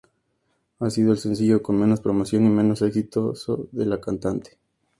Ha 0.79 0.89
sido 0.89 1.11
el 1.11 1.19
sencillo 1.19 1.61
con 1.61 1.77
menos 1.79 1.99
promoción 2.01 2.43
y 2.47 2.49
menos 2.49 2.81
exitoso 2.81 3.67
de 3.71 3.85
la 3.85 4.01
cantante. 4.01 4.57